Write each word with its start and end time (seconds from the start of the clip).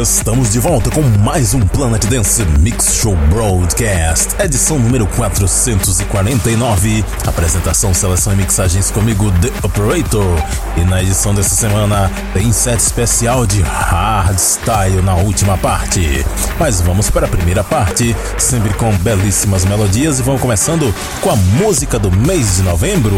Estamos 0.00 0.52
de 0.52 0.58
volta 0.58 0.90
com 0.90 1.02
mais 1.02 1.54
um 1.54 1.60
Planet 1.60 2.04
Dance 2.06 2.44
Mix 2.58 2.96
Show 2.96 3.14
Broadcast, 3.30 4.34
edição 4.42 4.76
número 4.76 5.06
449. 5.06 7.04
Apresentação, 7.24 7.94
seleção 7.94 8.32
e 8.32 8.36
mixagens 8.36 8.90
comigo, 8.90 9.30
The 9.40 9.52
Operator. 9.62 10.42
E 10.76 10.80
na 10.80 11.00
edição 11.00 11.32
dessa 11.32 11.54
semana 11.54 12.10
tem 12.32 12.52
set 12.52 12.80
especial 12.80 13.46
de 13.46 13.62
hardstyle 13.62 15.00
na 15.00 15.14
última 15.14 15.56
parte. 15.56 16.26
Mas 16.58 16.80
vamos 16.80 17.08
para 17.08 17.26
a 17.26 17.30
primeira 17.30 17.62
parte, 17.62 18.16
sempre 18.36 18.74
com 18.74 18.92
belíssimas 18.96 19.64
melodias 19.64 20.18
e 20.18 20.22
vamos 20.22 20.40
começando 20.40 20.92
com 21.20 21.30
a 21.30 21.36
música 21.36 22.00
do 22.00 22.10
mês 22.10 22.56
de 22.56 22.62
novembro. 22.62 23.16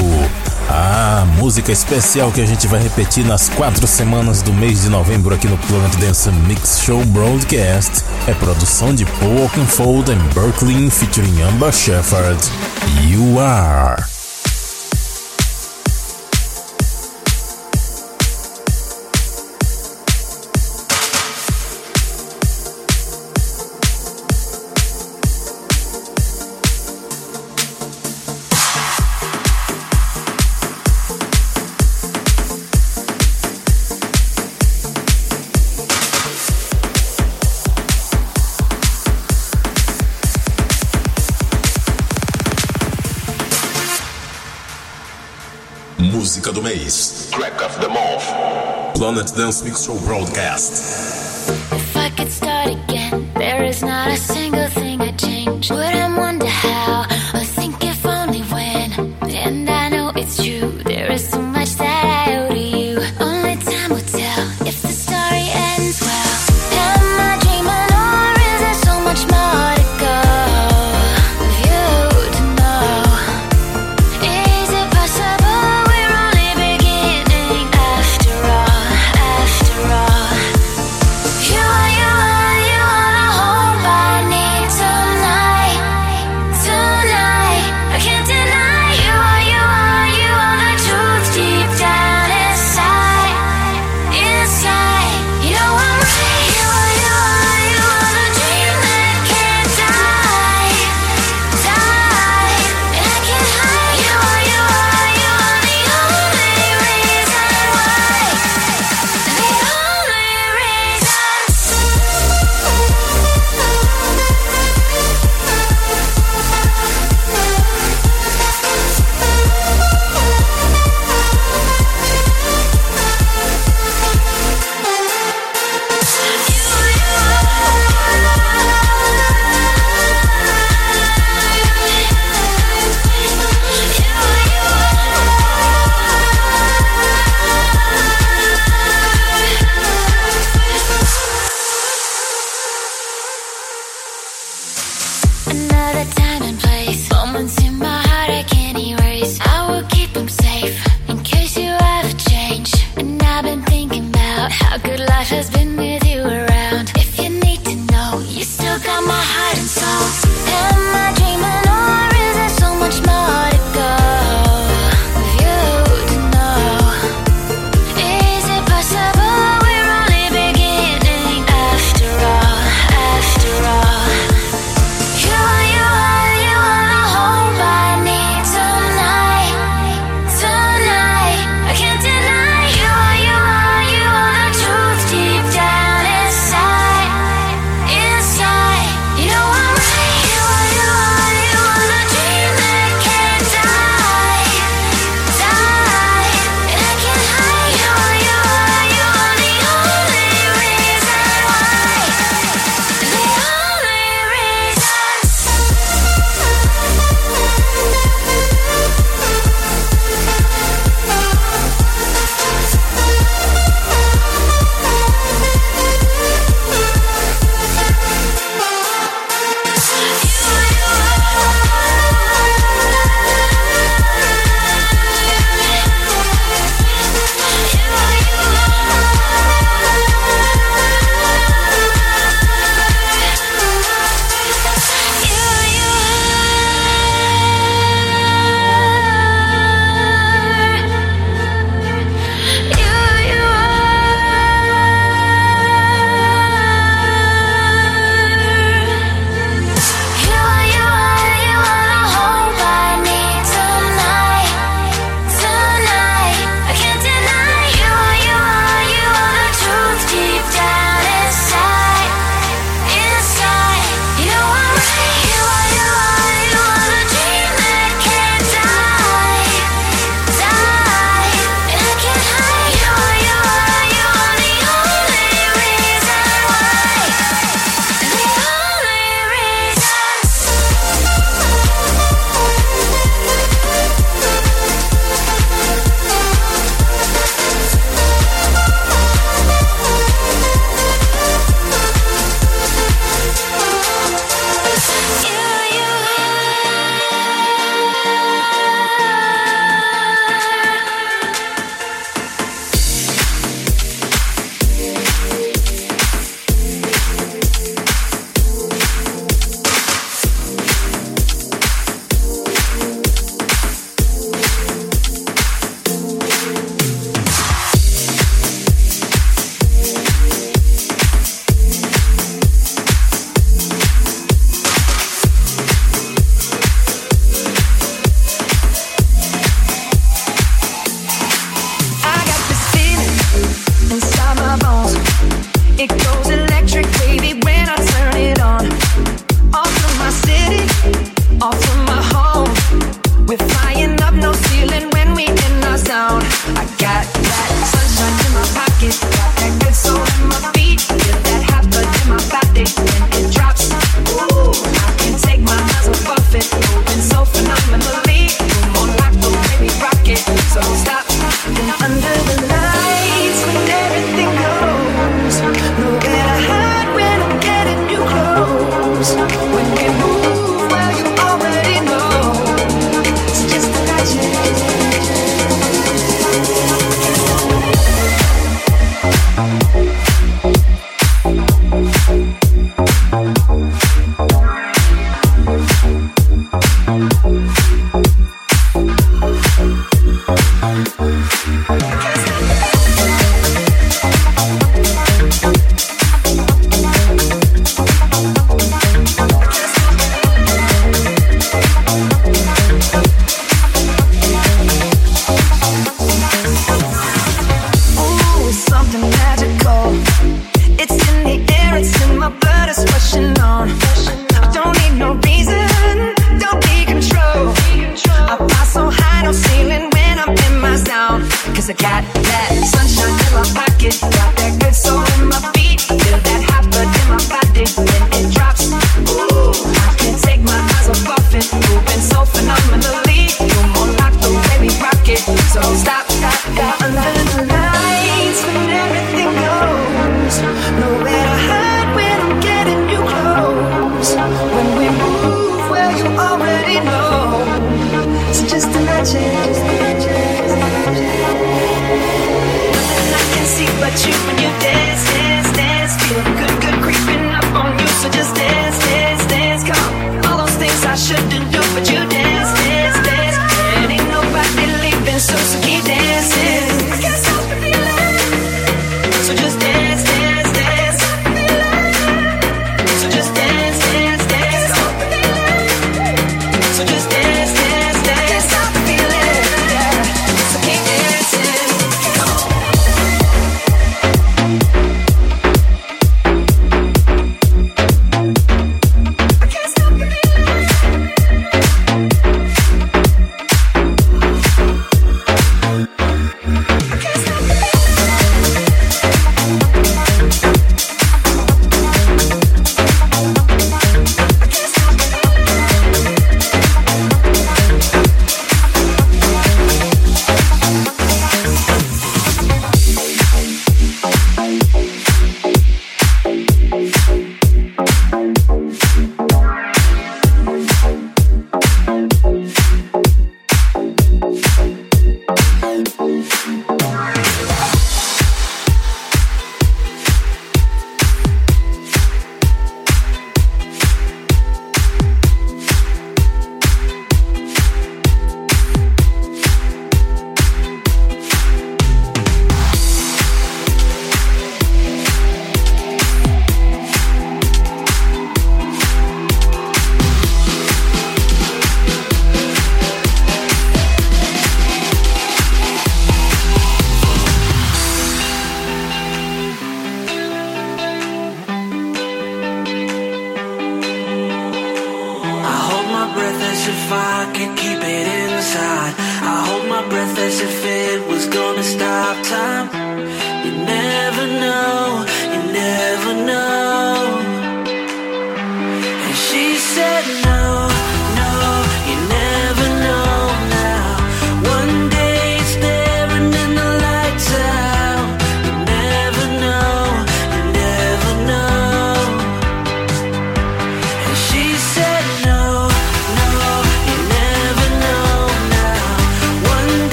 A 0.69 1.25
música 1.37 1.71
especial 1.71 2.33
que 2.33 2.41
a 2.41 2.47
gente 2.47 2.67
vai 2.67 2.83
repetir 2.83 3.25
nas 3.25 3.49
quatro 3.49 3.87
semanas 3.87 4.43
do 4.43 4.53
mês 4.53 4.83
de 4.83 4.89
novembro 4.89 5.35
aqui 5.35 5.47
no 5.47 5.57
Planet 5.59 5.95
Dance 5.97 6.31
Mix 6.31 6.81
Show 6.81 7.05
Broadcast 7.07 8.05
é 8.27 8.35
produção 8.35 8.93
de 8.93 9.05
Paul 9.05 9.43
Oakenfold 9.43 10.11
and 10.11 10.19
Berkeley 10.35 10.91
featuring 10.91 11.41
Amber 11.43 11.73
Shepherd. 11.73 12.41
You 13.09 13.39
Are. 13.39 14.16
Planet 49.07 49.37
Dance 49.37 49.63
Mix 49.63 49.85
Show 49.85 49.97
Broadcast. 50.01 51.16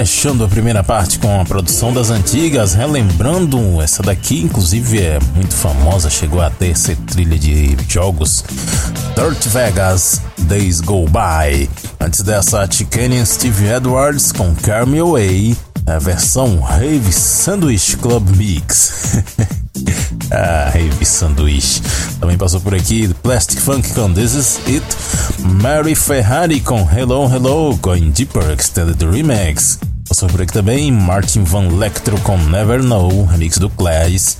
Fechando 0.00 0.44
a 0.44 0.48
primeira 0.48 0.82
parte 0.82 1.18
com 1.18 1.42
a 1.42 1.44
produção 1.44 1.92
das 1.92 2.08
antigas, 2.08 2.72
relembrando 2.72 3.82
essa 3.82 4.02
daqui, 4.02 4.40
inclusive 4.40 4.98
é 4.98 5.18
muito 5.34 5.52
famosa, 5.54 6.08
chegou 6.08 6.40
a 6.40 6.48
ter 6.48 6.74
ser 6.74 6.96
trilha 6.96 7.38
de 7.38 7.76
jogos. 7.86 8.42
Dirt 9.14 9.46
Vegas, 9.48 10.22
Days 10.38 10.80
Go 10.80 11.04
By. 11.04 11.68
Antes 12.00 12.22
dessa, 12.22 12.66
Chicane 12.66 13.26
Steve 13.26 13.66
Edwards 13.66 14.32
com 14.32 14.54
Carmy 14.54 15.00
Away, 15.00 15.54
a 15.86 15.98
versão 15.98 16.60
Rave 16.60 17.12
Sandwich 17.12 17.98
Club 17.98 18.26
Mix. 18.36 19.18
ah, 20.32 20.72
Heavy 20.74 21.04
Sanduíche. 21.04 21.82
Também 22.18 22.38
passou 22.38 22.62
por 22.62 22.74
aqui 22.74 23.06
Plastic 23.22 23.60
Funk 23.60 23.92
com 23.92 24.10
This 24.14 24.32
Is 24.32 24.60
It, 24.66 24.86
Mary 25.62 25.94
Ferrari 25.94 26.58
com 26.58 26.88
Hello 26.90 27.30
Hello, 27.30 27.76
Going 27.76 28.12
Deeper 28.12 28.50
Extended 28.50 28.98
Remix. 29.04 29.78
Passou 30.20 30.36
por 30.36 30.42
aqui 30.42 30.52
também 30.52 30.92
Martin 30.92 31.44
Van 31.44 31.68
Lecter 31.78 32.12
com 32.20 32.36
Never 32.36 32.82
Know, 32.82 33.24
remix 33.24 33.56
do 33.56 33.70
Clash. 33.70 34.36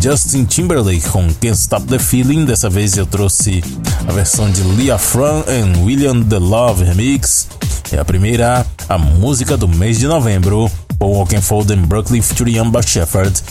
Justin 0.00 0.44
Timberlake 0.44 1.08
com 1.08 1.26
Can't 1.26 1.58
Stop 1.58 1.88
the 1.88 1.98
Feeling. 1.98 2.44
Dessa 2.44 2.70
vez 2.70 2.96
eu 2.96 3.04
trouxe 3.04 3.60
a 4.06 4.12
versão 4.12 4.48
de 4.48 4.62
Leah 4.62 4.96
Fran 4.96 5.42
e 5.48 5.80
William 5.80 6.22
The 6.22 6.38
Love 6.38 6.84
remix. 6.84 7.48
E 7.92 7.96
a 7.96 8.04
primeira, 8.04 8.64
a 8.88 8.96
música 8.96 9.56
do 9.56 9.66
mês 9.66 9.98
de 9.98 10.06
novembro, 10.06 10.70
Paul 11.00 11.16
Oakenfold 11.16 11.72
and 11.72 11.82
Brooklyn 11.82 12.22
featuring 12.22 12.58
Amber 12.58 12.86
Shepherd, 12.86 13.42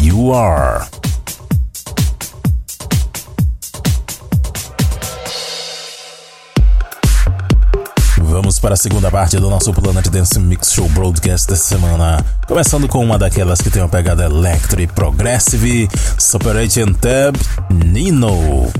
You 0.00 0.32
Are. 0.32 0.86
Vamos 8.36 8.58
para 8.58 8.74
a 8.74 8.76
segunda 8.76 9.10
parte 9.10 9.38
do 9.38 9.48
nosso 9.48 9.72
Planet 9.72 10.08
Dance 10.08 10.38
Mix 10.38 10.70
Show 10.70 10.86
Broadcast 10.90 11.48
dessa 11.48 11.68
semana. 11.68 12.22
Começando 12.46 12.86
com 12.86 13.02
uma 13.02 13.18
daquelas 13.18 13.62
que 13.62 13.70
tem 13.70 13.80
uma 13.80 13.88
pegada 13.88 14.26
electro 14.26 14.78
e 14.78 14.86
progressive, 14.86 15.88
Separation 16.18 16.92
Tab 16.92 17.34
Nino. 17.70 18.70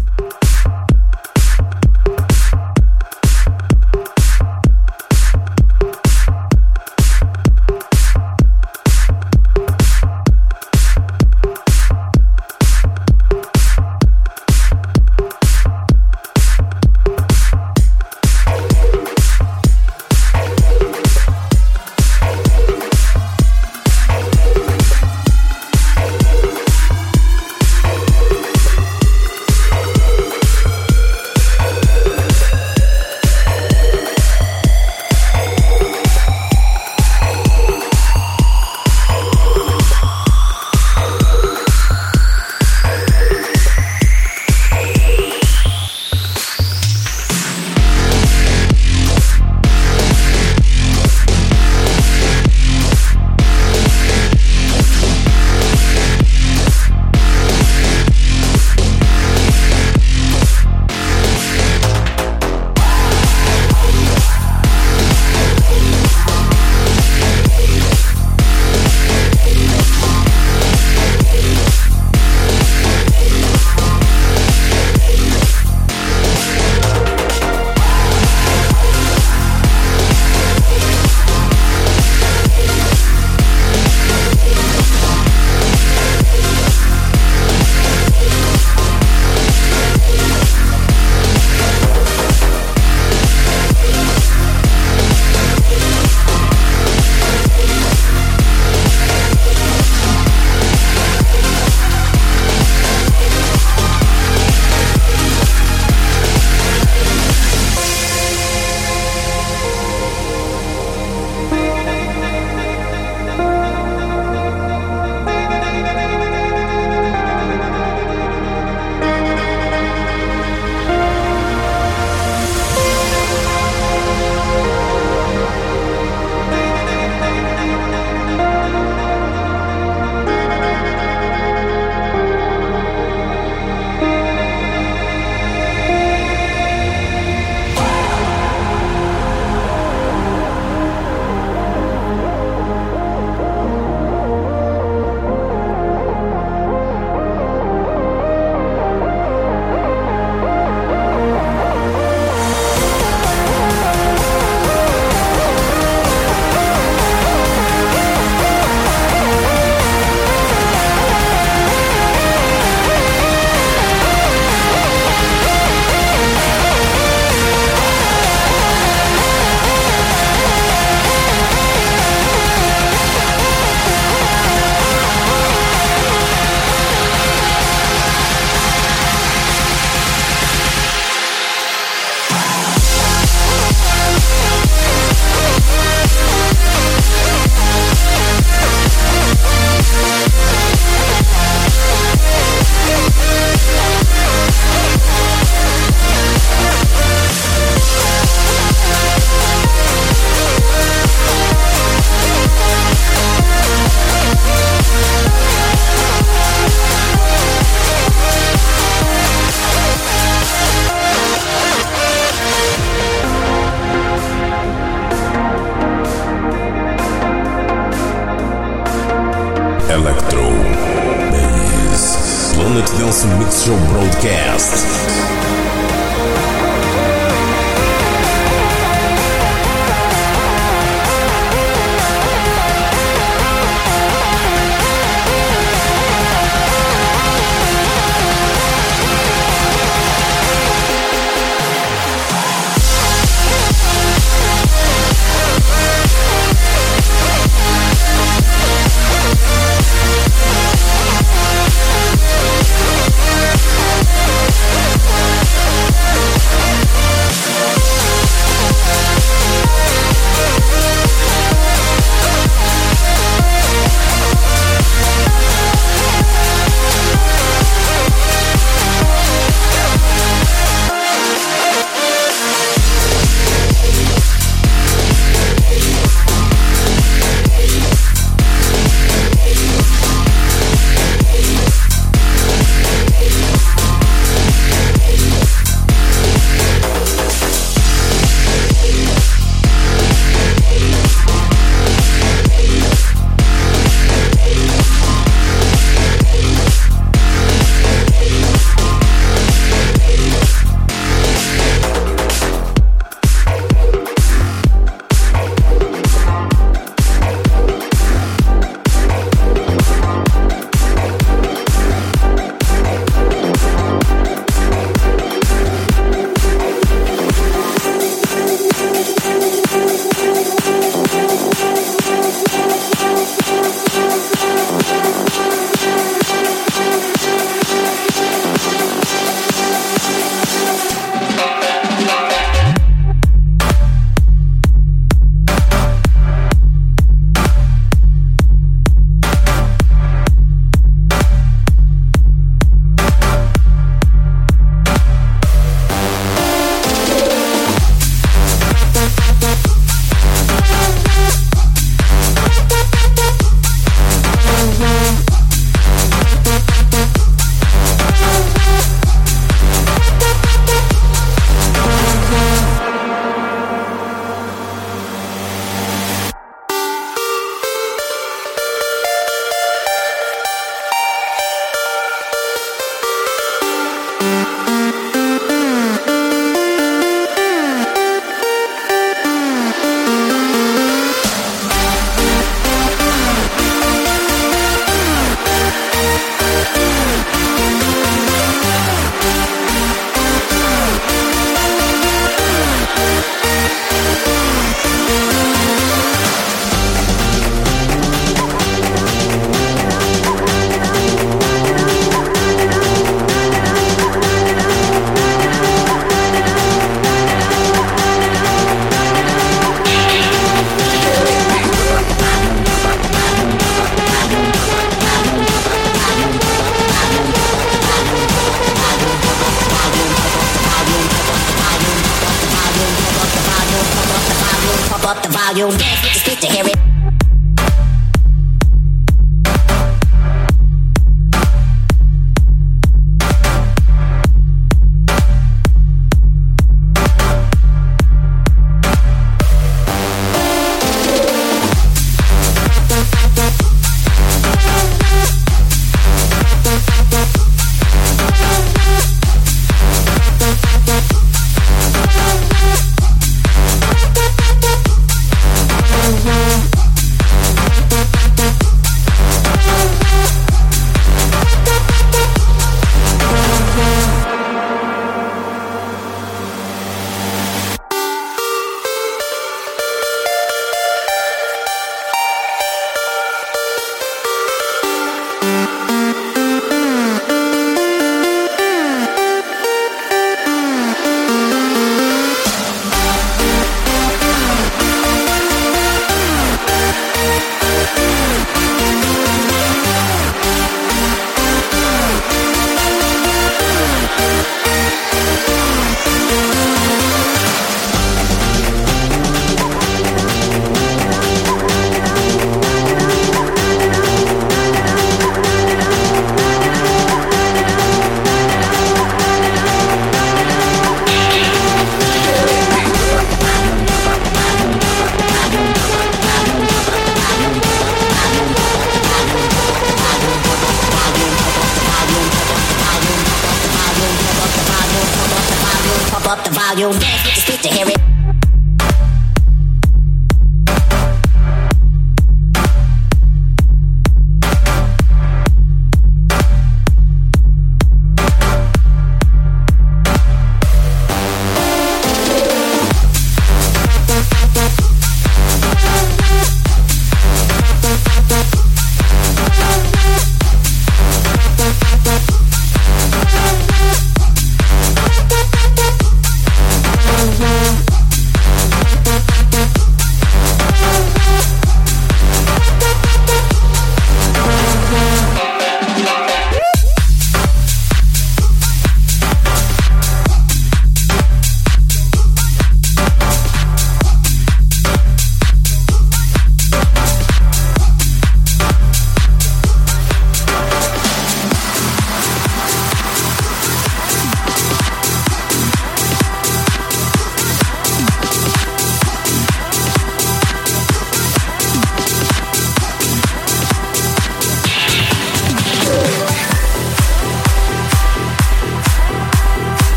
Up 425.74 426.05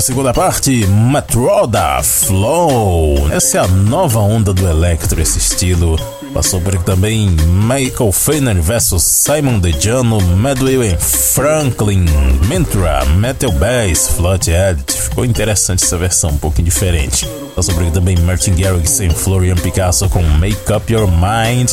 A 0.00 0.02
segunda 0.02 0.32
parte, 0.32 0.86
Matroda 0.86 2.02
Flow. 2.02 3.30
Essa 3.30 3.58
é 3.58 3.60
a 3.60 3.68
nova 3.68 4.18
onda 4.18 4.50
do 4.50 4.66
electro, 4.66 5.20
esse 5.20 5.36
estilo. 5.36 6.00
Passou 6.32 6.58
por 6.58 6.74
aqui 6.74 6.84
também 6.84 7.28
Michael 7.28 8.10
Feiner 8.10 8.62
vs 8.62 9.02
Simon 9.02 9.58
DeJano, 9.58 10.18
Medway 10.38 10.96
Franklin, 10.98 12.06
Mentra, 12.48 13.04
Metal 13.04 13.52
Bass, 13.52 14.08
Fluthead. 14.16 14.82
Ficou 14.90 15.22
interessante 15.22 15.84
essa 15.84 15.98
versão, 15.98 16.30
um 16.30 16.38
pouquinho 16.38 16.64
diferente. 16.64 17.28
Passou 17.54 17.74
por 17.74 17.82
aqui 17.82 17.92
também 17.92 18.16
Martin 18.20 18.54
Garrix 18.54 19.00
e 19.00 19.10
Florian 19.10 19.56
Picasso 19.56 20.08
com 20.08 20.22
Make 20.22 20.72
Up 20.72 20.90
Your 20.90 21.08
Mind. 21.08 21.72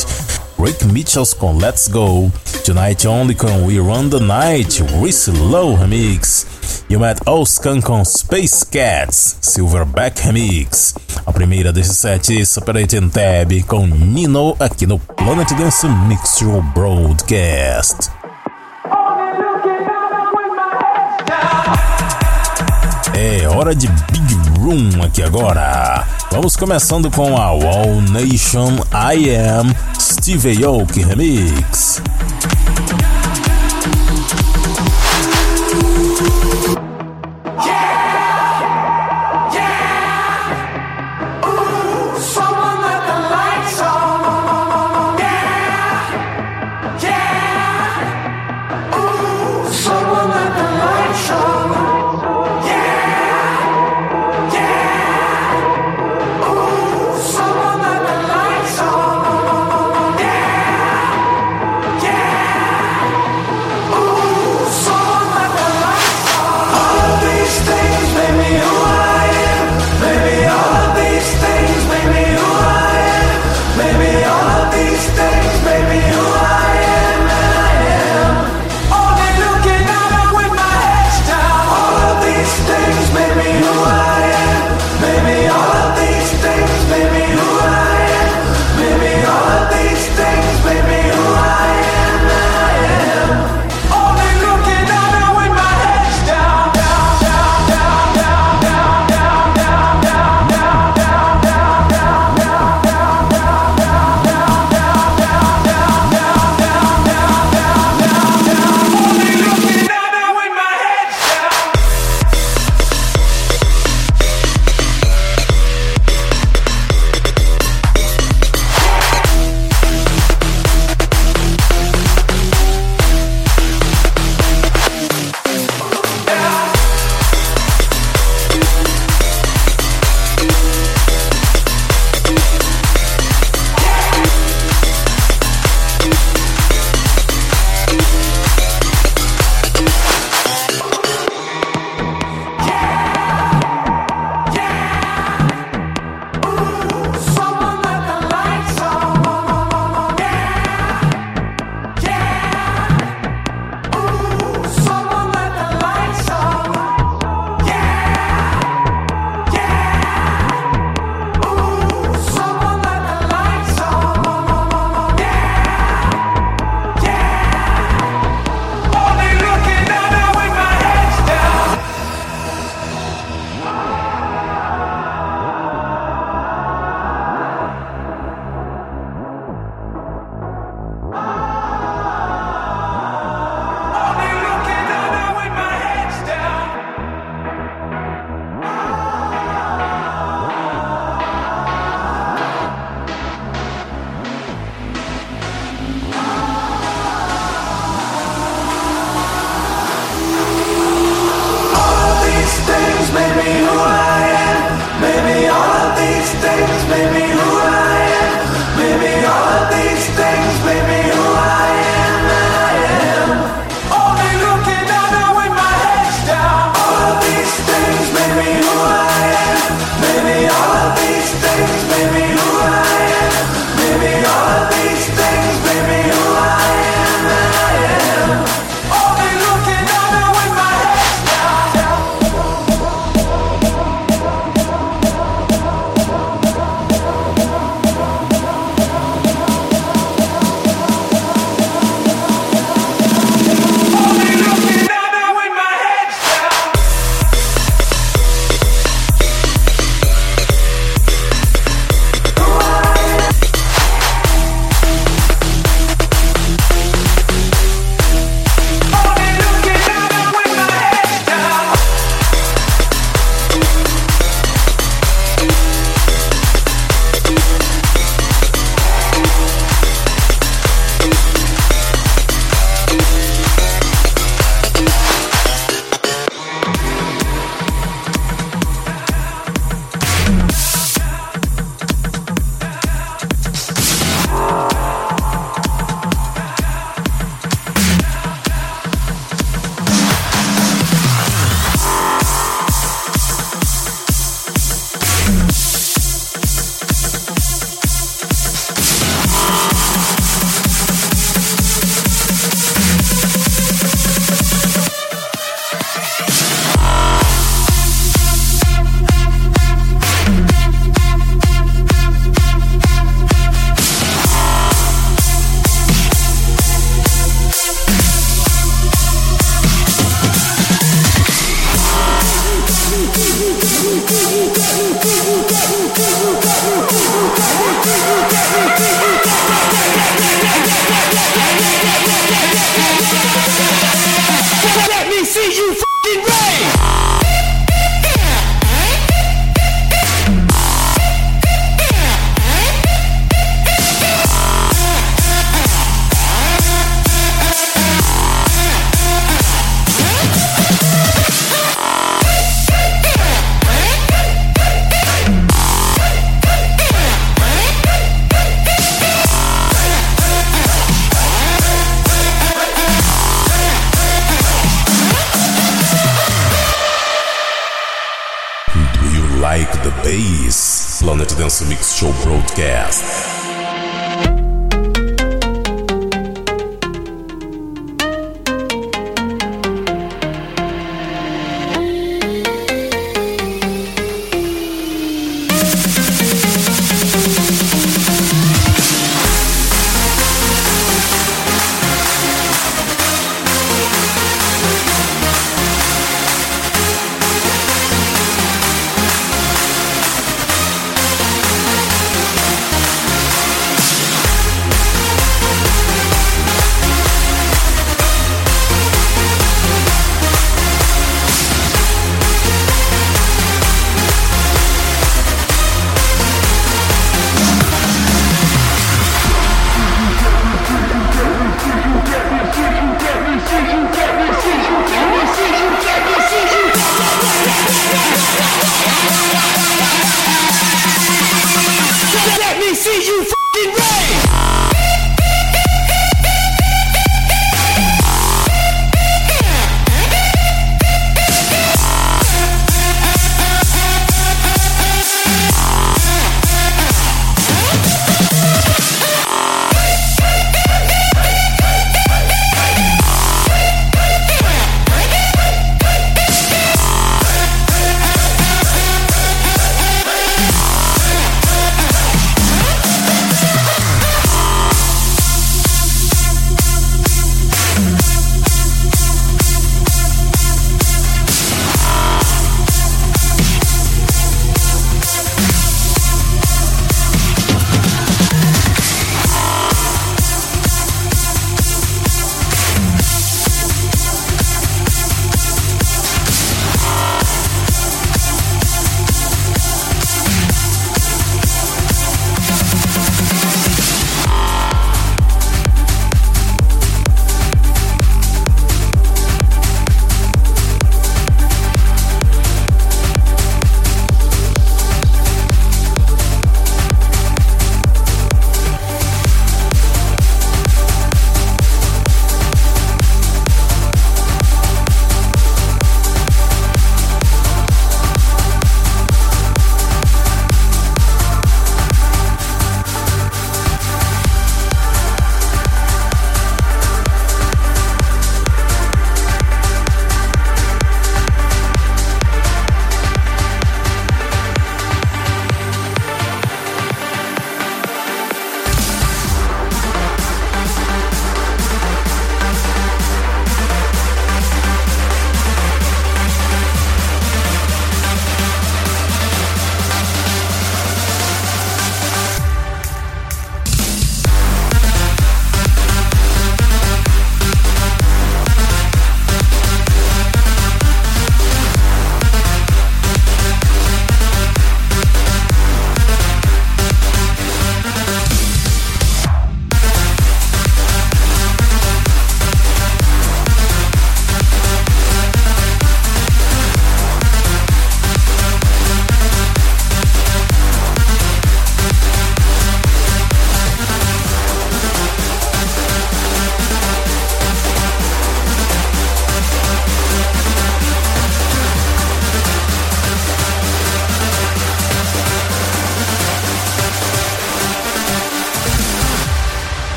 Rick 0.58 0.84
Mitchells 0.86 1.34
com 1.34 1.56
Let's 1.56 1.86
Go, 1.86 2.32
Tonight 2.64 3.06
Only 3.06 3.36
com 3.36 3.64
We 3.64 3.78
Run 3.78 4.08
the 4.10 4.18
Night, 4.18 4.82
Reese 5.00 5.30
Low 5.30 5.76
Remix, 5.76 6.47
You 6.90 6.98
Met 6.98 7.20
Oscan 7.26 7.82
com 7.82 8.02
Space 8.02 8.64
Cats, 8.64 9.36
Silverback 9.42 10.22
Remix. 10.22 10.94
A 11.26 11.30
primeira 11.30 11.70
desses 11.70 11.98
sete, 11.98 12.46
Separating 12.46 13.10
Tab 13.10 13.62
com 13.66 13.86
Nino 13.86 14.56
aqui 14.58 14.86
no 14.86 14.98
Planet 14.98 15.52
Dance 15.52 15.86
Mixture 15.86 16.62
Broadcast. 16.74 18.10
É 23.14 23.46
hora 23.48 23.74
de 23.74 23.86
Big 23.86 24.34
Room 24.58 25.04
aqui 25.04 25.22
agora. 25.22 26.06
Vamos 26.32 26.56
começando 26.56 27.10
com 27.10 27.36
a 27.36 27.44
All 27.48 28.00
Nation 28.10 28.76
I 28.94 29.36
Am 29.36 29.74
Steve 30.00 30.64
Aoki 30.64 31.02
Remix. 31.02 31.87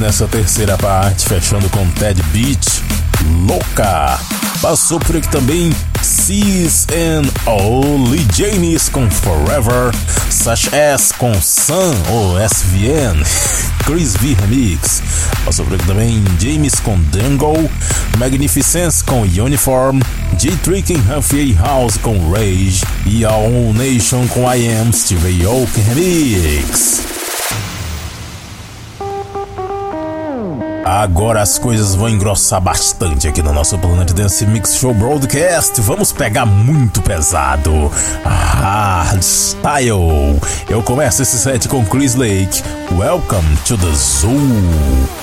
Nessa 0.00 0.26
terceira 0.26 0.78
parte, 0.78 1.28
fechando 1.28 1.68
com 1.68 1.86
Ted 1.90 2.22
Beach, 2.32 2.82
Louca. 3.46 4.18
Passou 4.62 4.98
por 4.98 5.14
aqui 5.14 5.28
também 5.28 5.72
Cis 6.02 6.86
and 6.90 7.28
Oli 7.46 8.26
Janis 8.34 8.88
com 8.88 9.10
Forever, 9.10 9.92
Such 10.30 10.74
As 10.74 11.12
com 11.12 11.34
Sun 11.34 11.94
ou 12.08 12.38
SVN, 12.40 13.22
Chris 13.84 14.14
V 14.16 14.34
Remix. 14.40 15.02
Passou 15.44 15.66
por 15.66 15.74
aqui 15.74 15.86
também 15.86 16.24
James 16.40 16.80
com 16.80 16.98
Dangle, 17.12 17.70
Magnificence 18.16 19.04
com 19.04 19.20
Uniform, 19.22 20.00
J-Trick 20.38 20.94
em 20.94 20.98
Humphrey 20.98 21.52
House 21.52 21.98
com 21.98 22.30
Rage 22.30 22.82
e 23.04 23.24
All 23.24 23.74
Nation 23.74 24.26
com 24.28 24.42
I 24.52 24.66
Am 24.78 24.92
Steve 24.92 25.44
Aoki 25.44 25.80
Remix. 25.80 27.09
Agora 30.90 31.40
as 31.40 31.56
coisas 31.56 31.94
vão 31.94 32.08
engrossar 32.08 32.60
bastante 32.60 33.28
aqui 33.28 33.40
no 33.40 33.52
nosso 33.52 33.78
Planet 33.78 34.10
Dance 34.10 34.44
Mix 34.44 34.74
Show 34.74 34.92
Broadcast. 34.92 35.80
Vamos 35.82 36.10
pegar 36.10 36.44
muito 36.44 37.00
pesado. 37.00 37.70
Hardstyle. 38.24 39.94
Eu 40.68 40.82
começo 40.82 41.22
esse 41.22 41.38
set 41.38 41.68
com 41.68 41.86
Chris 41.86 42.16
Lake. 42.16 42.60
Welcome 42.98 43.56
to 43.66 43.78
the 43.78 43.92
Zoo. 43.92 45.19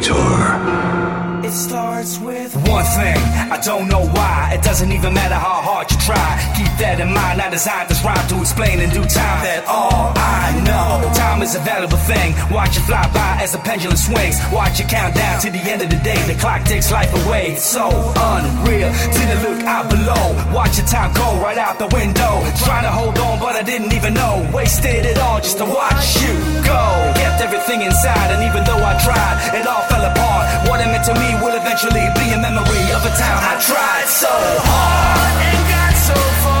The 0.00 0.12
operator. 0.12 1.46
It 1.46 1.52
starts 1.52 2.18
with 2.18 2.54
one 2.68 2.84
thing. 2.84 3.16
I 3.50 3.60
don't 3.62 3.88
know 3.88 4.06
why. 4.06 4.52
It 4.54 4.62
doesn't 4.62 4.92
even 4.92 5.14
matter 5.14 5.34
how 5.34 5.62
hard 5.62 5.90
you 5.90 5.96
try. 5.98 6.47
That 6.78 7.02
in 7.02 7.10
mind. 7.10 7.42
I 7.42 7.50
designed 7.50 7.90
this 7.90 8.06
rhyme 8.06 8.22
to 8.30 8.38
explain 8.38 8.78
in 8.78 8.94
due 8.94 9.02
time 9.02 9.42
that 9.42 9.66
all 9.66 10.14
I 10.14 10.54
know. 10.62 11.02
Time 11.10 11.42
is 11.42 11.58
a 11.58 11.62
valuable 11.66 11.98
thing. 12.06 12.38
Watch 12.54 12.78
it 12.78 12.86
fly 12.86 13.02
by 13.10 13.42
as 13.42 13.50
the 13.50 13.58
pendulum 13.58 13.98
swings. 13.98 14.38
Watch 14.54 14.78
it 14.78 14.86
count 14.86 15.18
down 15.18 15.42
to 15.42 15.50
the 15.50 15.58
end 15.58 15.82
of 15.82 15.90
the 15.90 15.98
day. 16.06 16.14
The 16.30 16.38
clock 16.38 16.62
takes 16.62 16.94
life 16.94 17.10
away. 17.26 17.58
It's 17.58 17.66
so 17.66 17.90
unreal. 17.90 18.94
Didn't 19.10 19.42
look 19.42 19.66
out 19.66 19.90
below. 19.90 20.22
Watch 20.54 20.78
the 20.78 20.86
time 20.86 21.10
go 21.18 21.26
right 21.42 21.58
out 21.58 21.82
the 21.82 21.90
window. 21.90 22.46
Trying 22.62 22.86
to 22.86 22.94
hold 22.94 23.18
on, 23.18 23.42
but 23.42 23.58
I 23.58 23.66
didn't 23.66 23.90
even 23.90 24.14
know. 24.14 24.46
Wasted 24.54 25.02
it 25.02 25.18
all 25.18 25.42
just 25.42 25.58
to 25.58 25.66
watch 25.66 26.22
you 26.22 26.30
go. 26.62 26.78
Kept 27.18 27.42
everything 27.42 27.82
inside, 27.82 28.30
and 28.30 28.46
even 28.46 28.62
though 28.62 28.78
I 28.78 28.94
tried, 29.02 29.34
it 29.50 29.66
all 29.66 29.82
fell 29.90 30.06
apart. 30.06 30.70
What 30.70 30.78
it 30.78 30.86
meant 30.94 31.02
to 31.10 31.14
me 31.18 31.34
will 31.42 31.58
eventually 31.58 32.06
be 32.14 32.26
a 32.30 32.38
memory 32.38 32.86
of 32.94 33.02
a 33.02 33.12
time 33.18 33.42
I 33.42 33.58
tried 33.66 34.06
so 34.06 34.30
hard 34.30 35.34
and 35.42 35.62
got 35.74 35.94
so 35.98 36.14
far. 36.46 36.57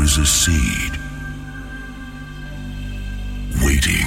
there 0.00 0.06
is 0.06 0.16
a 0.16 0.24
seed 0.24 0.92
waiting 3.62 4.06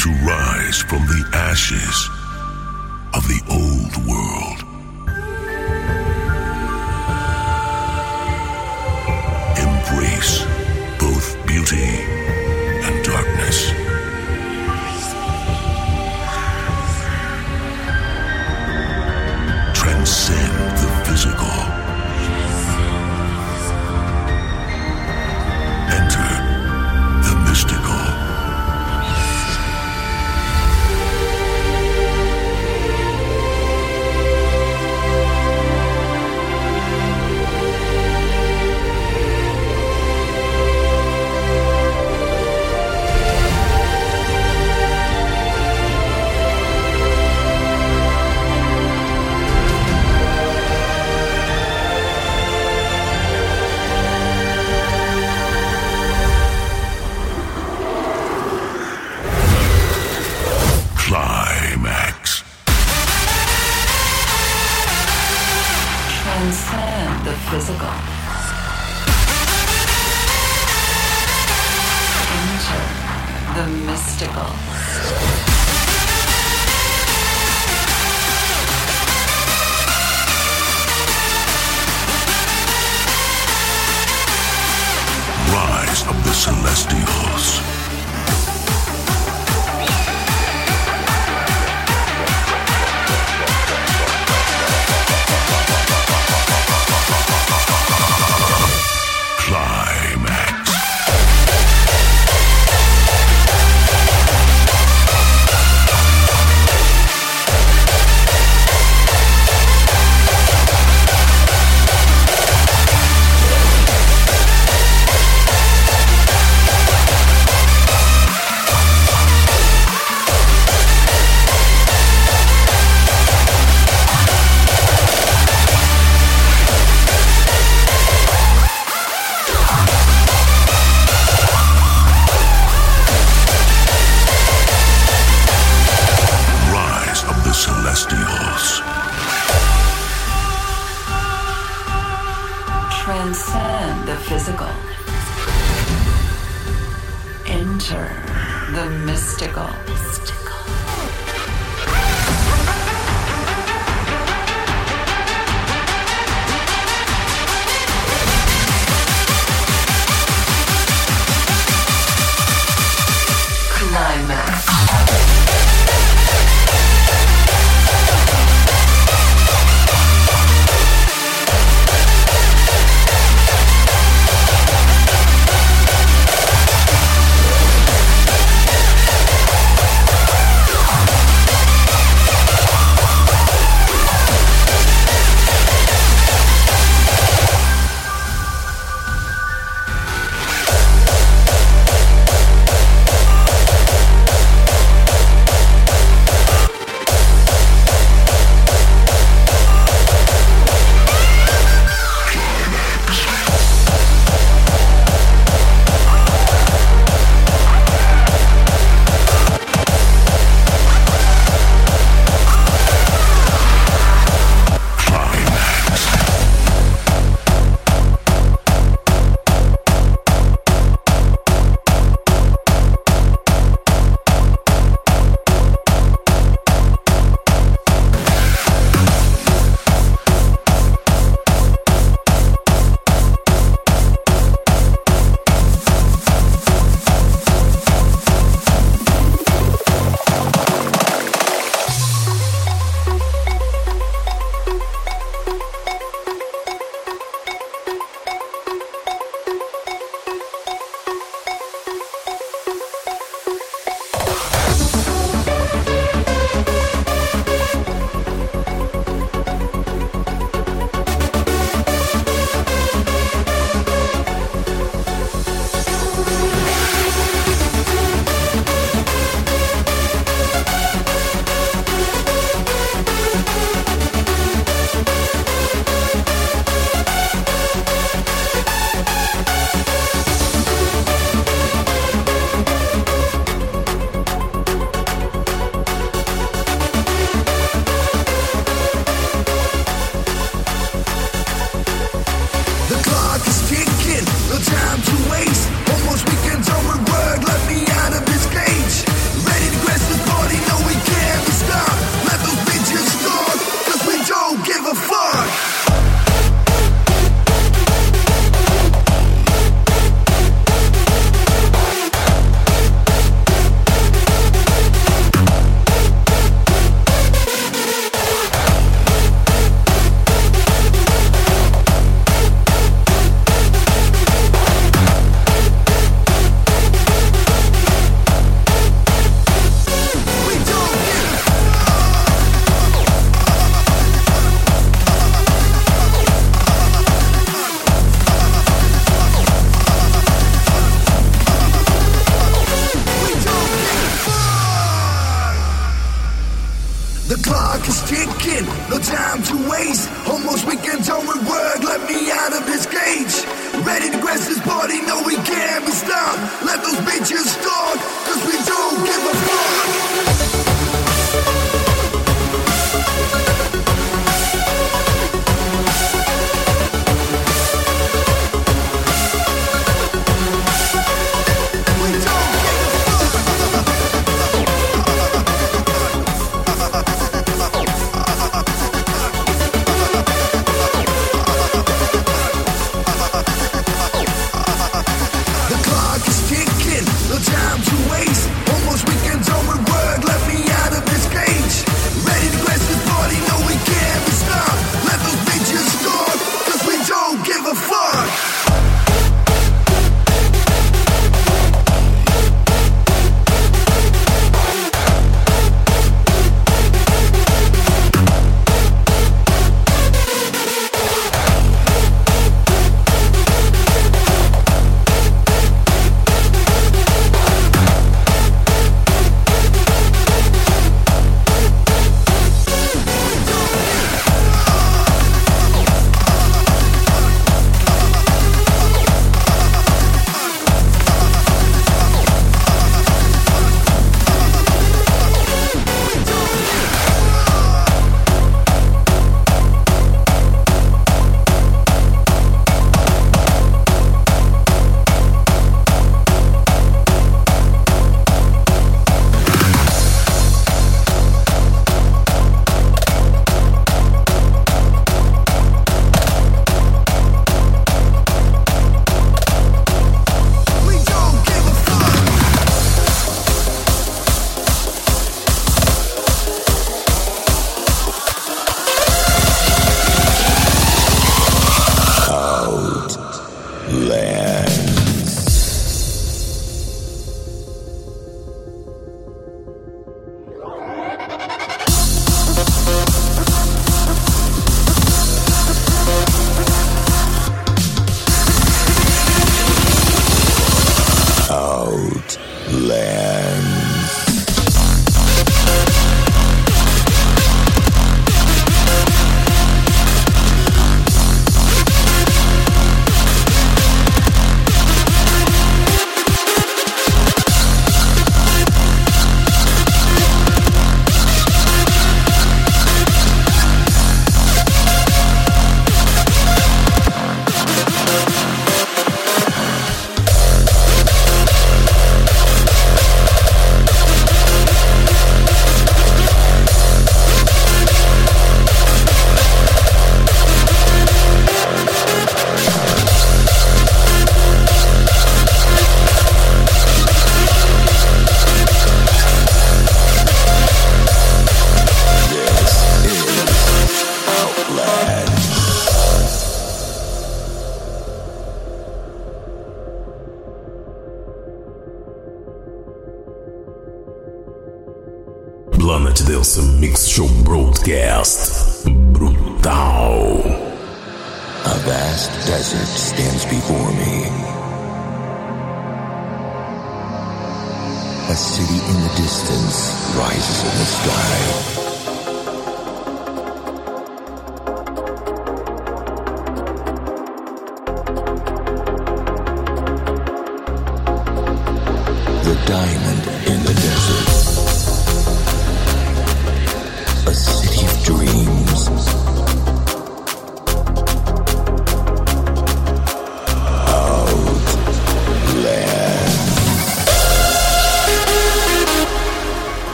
to 0.00 0.10
rise 0.26 0.82
from 0.82 1.06
the 1.06 1.24
ashes 1.32 2.08
of 3.14 3.22
the 3.28 3.40
old 3.48 4.08
world. 4.08 4.45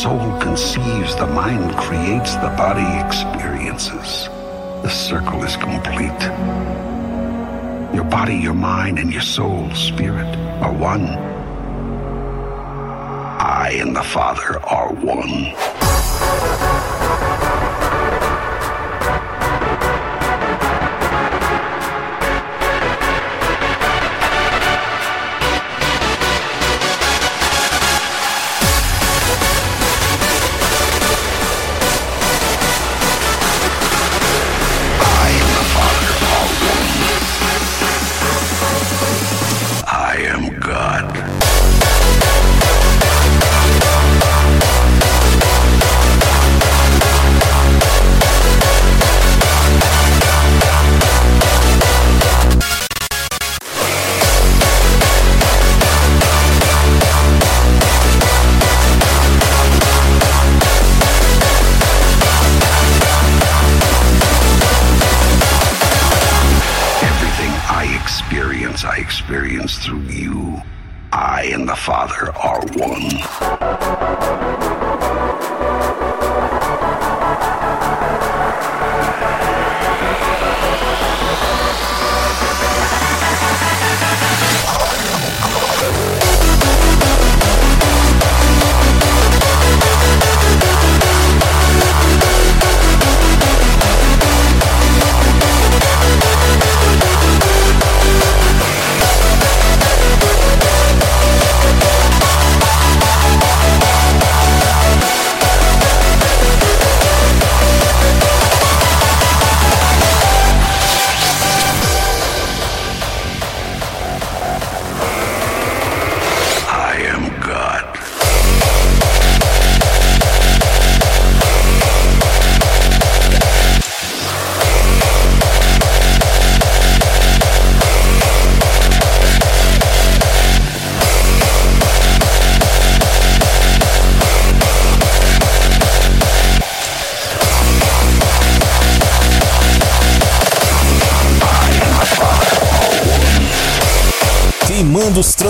Soul 0.00 0.38
conceives, 0.40 1.14
the 1.16 1.26
mind 1.26 1.76
creates, 1.76 2.34
the 2.36 2.48
body 2.56 3.06
experiences. 3.06 4.30
The 4.80 4.88
circle 4.88 5.44
is 5.44 5.56
complete. 5.56 6.22
Your 7.94 8.04
body, 8.04 8.36
your 8.36 8.54
mind, 8.54 8.98
and 8.98 9.12
your 9.12 9.20
soul, 9.20 9.68
spirit 9.74 10.34
are 10.62 10.72
one. 10.72 11.04
I 13.40 13.76
and 13.78 13.94
the 13.94 14.02
Father 14.02 14.58
are 14.64 14.90
one. 14.94 15.79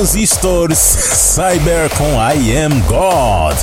Dos 0.00 0.10
transistores, 0.10 0.78
Cyber 0.78 1.90
com 1.90 2.14
I 2.14 2.56
Am 2.56 2.80
God. 2.86 3.54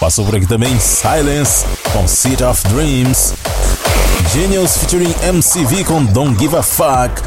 Passou 0.00 0.24
por 0.24 0.34
aqui 0.34 0.46
também 0.46 0.76
Silence 0.80 1.64
com 1.92 2.08
City 2.08 2.42
of 2.42 2.60
Dreams. 2.68 3.34
Genius 4.32 4.76
featuring 4.76 5.14
MCV 5.22 5.84
com 5.84 6.04
Don't 6.04 6.36
Give 6.38 6.56
a 6.56 6.62
Fuck. 6.62 7.22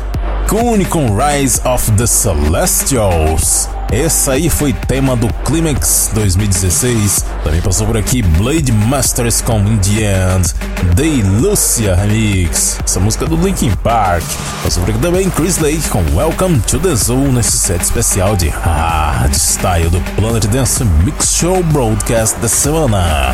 Kune 0.50 0.86
com 0.86 1.16
Rise 1.16 1.62
of 1.66 1.92
the 1.94 2.06
Celestials. 2.06 3.70
Esse 3.92 4.30
aí 4.30 4.50
foi 4.50 4.74
tema 4.74 5.16
do 5.16 5.32
Climax 5.46 6.12
2016. 6.14 7.24
Também 7.44 7.62
passou 7.62 7.88
por 7.88 7.96
aqui 7.96 8.22
Blade 8.22 8.72
Masters 8.72 9.40
com 9.40 9.60
In 9.60 9.78
The 9.78 10.36
End. 10.36 10.54
Day 10.96 11.22
Lucia 11.22 11.96
Remix. 11.96 12.80
Essa 12.84 13.00
música 13.00 13.26
é 13.26 13.28
do 13.28 13.36
Linkin 13.36 13.72
Park. 13.84 14.24
Passou 14.64 14.84
por 14.84 14.90
aqui 14.90 15.00
também 15.00 15.30
Chris 15.30 15.58
Lake 15.58 15.90
com 15.90 16.04
Welcome 16.16 16.60
to 16.62 16.80
the 16.80 16.96
Zoo 16.96 17.32
nesse 17.32 17.58
set 17.58 17.82
especial 17.82 18.36
de 18.36 18.50
Hardstyle 18.50 19.90
do 19.90 20.02
Planet 20.16 20.46
Dance 20.46 20.84
Mix 21.04 21.36
Show 21.36 21.62
Broadcast 21.64 22.40
da 22.40 22.48
semana. 22.48 23.34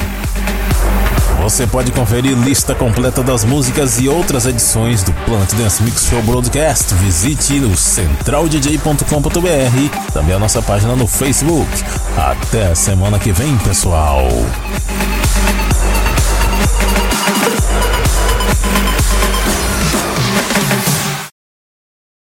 Você 1.42 1.68
pode 1.68 1.92
conferir 1.92 2.38
lista 2.38 2.74
completa 2.74 3.22
das 3.22 3.44
músicas 3.44 4.00
e 4.00 4.08
outras 4.08 4.46
edições 4.46 5.04
do 5.04 5.12
Planet 5.26 5.52
Dance 5.56 5.84
Mix 5.84 6.06
Show 6.06 6.22
Broadcast. 6.22 6.94
Visite 6.96 7.60
o 7.60 7.76
centraldj.com.br, 7.76 10.14
também 10.14 10.36
a 10.36 10.40
nossa 10.40 10.62
página 10.62 10.96
no 10.96 11.06
Facebook. 11.06 11.70
Até 12.16 12.68
a 12.68 12.76
semana 12.76 13.20
que 13.20 13.34
vem, 13.34 13.58
pessoal. 13.58 14.26